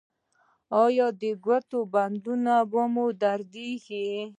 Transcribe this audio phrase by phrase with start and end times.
[0.81, 2.53] ایا د ګوتو بندونه
[2.93, 4.09] مو دردیږي؟